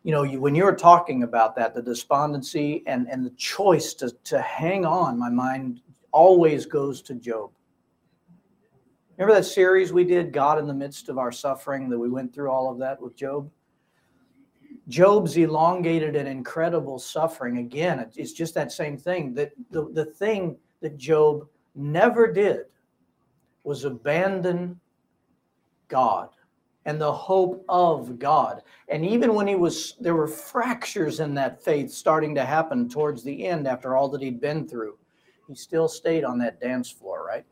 [0.04, 3.94] You know, you, when you were talking about that, the despondency and and the choice
[3.96, 5.82] to to hang on, my mind
[6.12, 7.52] always goes to Job.
[9.18, 12.34] Remember that series we did, God in the midst of our suffering, that we went
[12.34, 13.50] through all of that with Job?
[14.88, 17.60] Job's elongated and incredible suffering.
[17.60, 19.34] Again, it's just that same thing.
[19.34, 22.66] That the, the thing that Job never did
[23.64, 24.80] was abandon
[25.88, 26.30] God
[26.86, 28.64] and the hope of God.
[28.88, 33.24] And even when he was, there were fractures in that faith starting to happen towards
[33.24, 34.98] the end after all that he'd been through.
[35.48, 37.46] He still stayed on that dance floor, right?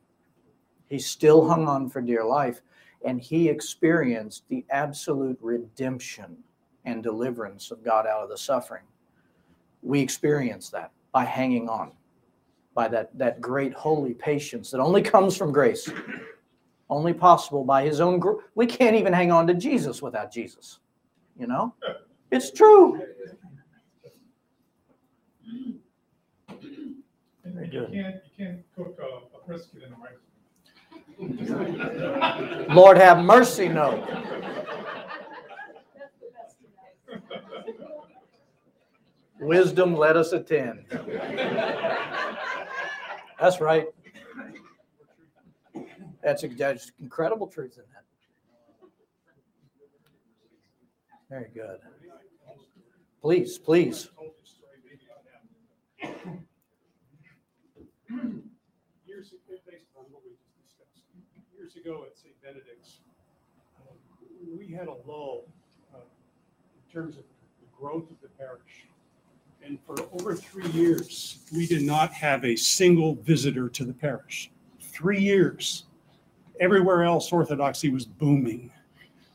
[0.89, 2.61] He still hung on for dear life
[3.05, 6.37] and he experienced the absolute redemption
[6.85, 8.83] and deliverance of God out of the suffering.
[9.81, 11.91] We experience that by hanging on,
[12.73, 15.89] by that, that great holy patience that only comes from grace,
[16.89, 18.19] only possible by his own.
[18.19, 20.79] Gr- we can't even hang on to Jesus without Jesus.
[21.39, 21.73] You know?
[22.31, 23.01] It's true.
[27.71, 30.28] You can't, you can't cook a, a brisket in a microwave.
[32.69, 34.05] Lord have mercy, no.
[39.39, 40.85] Wisdom let us attend.
[43.39, 43.87] That's right.
[46.23, 48.03] That's, that's incredible truth in that.
[51.29, 51.79] Very good.
[53.21, 54.09] Please, please.
[59.05, 61.03] Years, ago, based on what we just discussed,
[61.69, 62.33] years ago at St.
[62.41, 62.99] Benedict's,
[63.79, 63.93] uh,
[64.57, 65.45] we had a lull
[65.93, 68.85] uh, in terms of the growth of the parish.
[69.63, 74.49] And for over three years, we did not have a single visitor to the parish.
[74.79, 75.85] Three years.
[76.59, 78.71] Everywhere else, Orthodoxy was booming.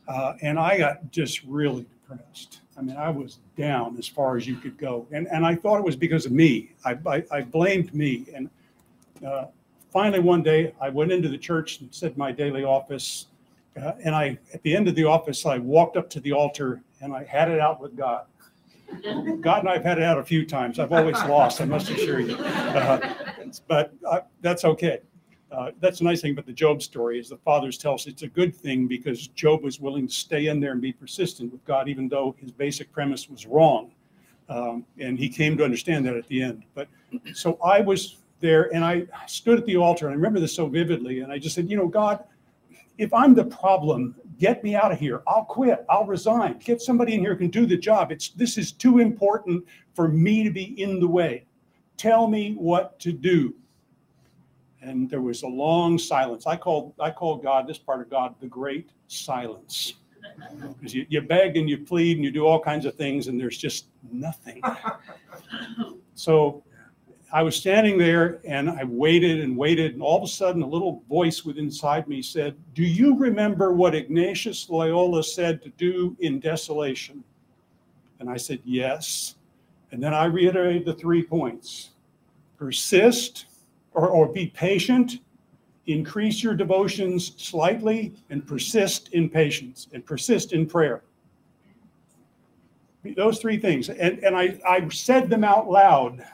[0.07, 2.61] Uh, And I got just really depressed.
[2.77, 5.07] I mean, I was down as far as you could go.
[5.11, 6.71] And, and I thought it was because of me.
[6.83, 8.25] I, I, I blamed me.
[8.35, 8.49] And
[9.25, 9.45] uh,
[9.95, 13.27] finally, one day, I went into the church and said my daily office.
[13.81, 16.81] Uh, and I, at the end of the office, I walked up to the altar
[16.99, 18.25] and I had it out with God.
[19.39, 20.79] God and I've had it out a few times.
[20.79, 22.35] I've always lost, I must assure you.
[22.35, 23.13] Uh,
[23.69, 24.99] but uh, that's okay.
[25.49, 28.23] Uh, that's a nice thing about the Job story is the fathers tell us it's
[28.23, 31.63] a good thing because Job was willing to stay in there and be persistent with
[31.63, 33.93] God, even though his basic premise was wrong.
[34.49, 36.63] Um, and he came to understand that at the end.
[36.73, 36.89] But
[37.33, 40.67] so I was there and I stood at the altar and I remember this so
[40.67, 41.21] vividly.
[41.21, 42.23] And I just said, you know, God,
[42.97, 45.23] if I'm the problem, get me out of here.
[45.27, 45.83] I'll quit.
[45.89, 46.59] I'll resign.
[46.59, 48.11] Get somebody in here who can do the job.
[48.11, 51.45] It's this is too important for me to be in the way.
[51.97, 53.55] Tell me what to do.
[54.81, 56.45] And there was a long silence.
[56.45, 59.95] I called I called God, this part of God, the great silence.
[60.77, 63.39] Because you, you beg and you plead and you do all kinds of things, and
[63.39, 64.61] there's just nothing.
[66.15, 66.63] So
[67.35, 70.65] I was standing there and I waited and waited, and all of a sudden, a
[70.65, 76.15] little voice within inside me said, Do you remember what Ignatius Loyola said to do
[76.21, 77.25] in desolation?
[78.21, 79.35] And I said, Yes.
[79.91, 81.89] And then I reiterated the three points
[82.57, 83.47] persist
[83.93, 85.19] or, or be patient,
[85.87, 91.03] increase your devotions slightly, and persist in patience and persist in prayer.
[93.17, 93.89] Those three things.
[93.89, 96.25] And, and I, I said them out loud.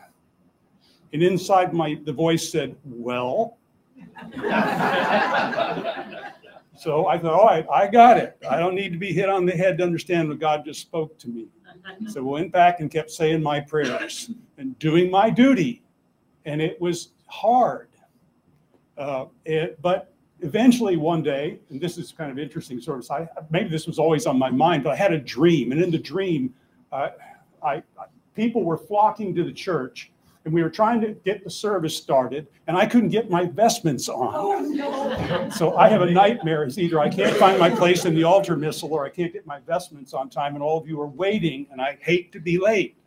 [1.13, 3.57] And inside my the voice said, Well.
[6.77, 8.37] so I thought, all right, I got it.
[8.49, 11.17] I don't need to be hit on the head to understand what God just spoke
[11.19, 11.47] to me.
[12.09, 15.83] So I went back and kept saying my prayers and doing my duty.
[16.45, 17.89] And it was hard.
[18.97, 23.27] Uh, it, but eventually one day, and this is kind of interesting, sort of, I,
[23.49, 25.71] maybe this was always on my mind, but I had a dream.
[25.71, 26.53] And in the dream,
[26.91, 27.09] uh,
[27.63, 28.05] I, I,
[28.35, 30.11] people were flocking to the church
[30.45, 34.09] and we were trying to get the service started and I couldn't get my vestments
[34.09, 34.33] on.
[34.33, 35.49] Oh, no.
[35.51, 36.63] So I have a nightmare.
[36.63, 39.45] It's either I can't find my place in the altar missal or I can't get
[39.45, 42.57] my vestments on time and all of you are waiting and I hate to be
[42.57, 42.97] late.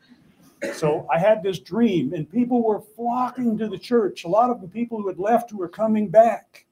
[0.74, 4.24] So I had this dream and people were flocking to the church.
[4.24, 6.66] A lot of the people who had left were coming back.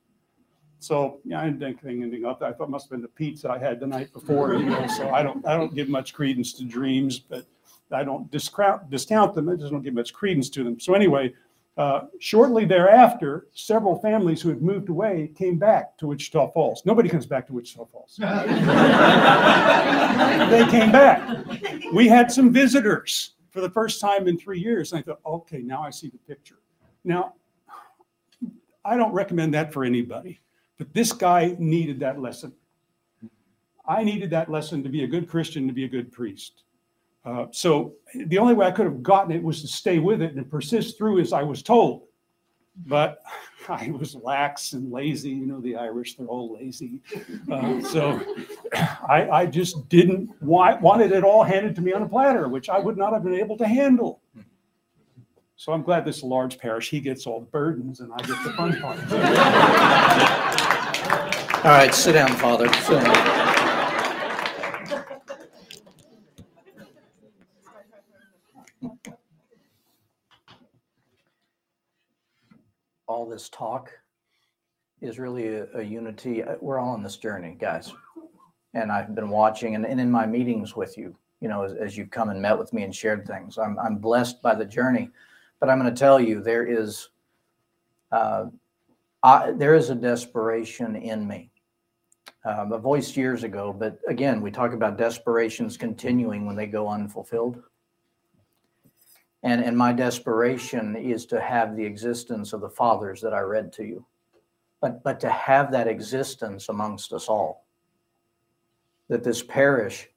[0.78, 2.46] So, yeah, I didn't think anything of that.
[2.46, 4.86] I thought it must have been the pizza I had the night before, you know,
[4.88, 7.46] so I don't, I don't give much credence to dreams, but
[7.94, 9.48] I don't discount, discount them.
[9.48, 10.78] I just don't give much credence to them.
[10.80, 11.32] So anyway,
[11.76, 16.82] uh, shortly thereafter, several families who had moved away came back to Wichita Falls.
[16.84, 18.18] Nobody comes back to Wichita Falls.
[20.52, 21.46] They came back.
[21.94, 24.92] We had some visitors for the first time in three years.
[24.92, 26.58] And I thought, okay, now I see the picture.
[27.04, 27.34] Now,
[28.84, 30.40] I don't recommend that for anybody,
[30.78, 32.52] but this guy needed that lesson.
[33.86, 36.64] I needed that lesson to be a good Christian, to be a good priest.
[37.24, 37.94] Uh, so
[38.26, 40.98] the only way I could have gotten it was to stay with it and persist
[40.98, 42.02] through as I was told.
[42.86, 43.22] But
[43.68, 45.30] I was lax and lazy.
[45.30, 47.00] You know, the Irish, they're all lazy.
[47.50, 48.20] Uh, so
[49.08, 52.68] I, I just didn't want, wanted it all handed to me on a platter, which
[52.68, 54.20] I would not have been able to handle.
[55.56, 56.90] So I'm glad this large parish.
[56.90, 58.98] He gets all the burdens and I get the fun part.
[61.64, 62.66] All right, sit down, Father.
[62.82, 63.31] Sit down.
[73.22, 73.92] All this talk
[75.00, 76.42] is really a, a unity.
[76.42, 77.92] Uh, We're all on this journey, guys.
[78.74, 81.96] And I've been watching and, and in my meetings with you, you know, as, as
[81.96, 85.08] you've come and met with me and shared things, I'm, I'm blessed by the journey.
[85.60, 87.10] But I'm going to tell you, there is,
[88.10, 88.46] uh,
[89.22, 91.52] I, there is a desperation in me
[92.44, 96.88] um, a voice years ago, but again, we talk about desperations continuing when they go
[96.88, 97.62] unfulfilled.
[99.42, 103.72] And, and my desperation is to have the existence of the fathers that I read
[103.74, 104.06] to you,
[104.80, 107.66] but, but to have that existence amongst us all.
[109.08, 110.08] That this parish,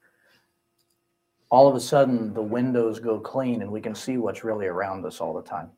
[1.50, 5.06] all of a sudden, the windows go clean and we can see what's really around
[5.06, 5.72] us all the time.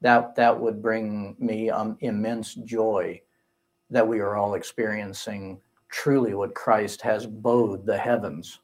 [0.00, 3.20] That, that would bring me um, immense joy
[3.90, 5.60] that we are all experiencing
[5.90, 8.60] truly what Christ has bowed the heavens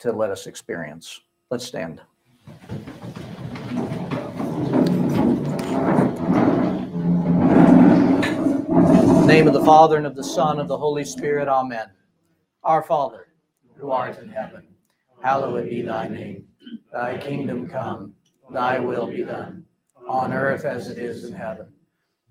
[0.00, 1.20] to let us experience.
[1.50, 2.02] Let's stand.
[9.26, 11.86] Name of the Father and of the Son and of the Holy Spirit, amen.
[12.64, 13.28] Our Father,
[13.76, 14.64] who art in heaven,
[15.22, 16.48] hallowed be thy name.
[16.92, 18.14] Thy kingdom come,
[18.50, 19.64] thy will be done,
[20.08, 21.68] on earth as it is in heaven.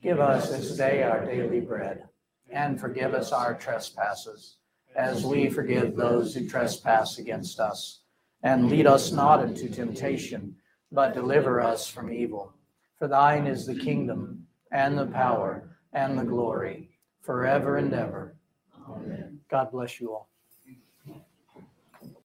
[0.03, 2.03] Give us this day our daily bread,
[2.49, 4.57] and forgive us our trespasses,
[4.95, 7.98] as we forgive those who trespass against us.
[8.43, 10.55] And lead us not into temptation,
[10.91, 12.53] but deliver us from evil.
[12.97, 16.89] For thine is the kingdom, and the power, and the glory,
[17.21, 18.35] forever and ever.
[18.89, 19.39] Amen.
[19.49, 20.29] God bless you all.